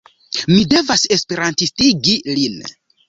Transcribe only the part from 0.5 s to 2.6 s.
Mi devas esperantistigi lin.